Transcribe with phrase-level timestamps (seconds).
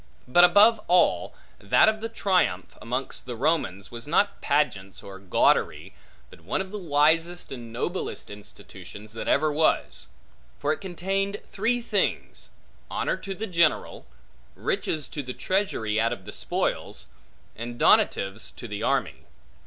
[0.27, 5.93] But above all, that of the triumph, amongst the Romans, was not pageants or gaudery,
[6.31, 10.07] but one of the wisest and noblest institutions, that ever was.
[10.57, 12.49] For it contained three things:
[12.89, 14.07] honor to the general;
[14.55, 17.05] riches to the treasury out of the spoils;
[17.55, 19.25] and donatives to the army.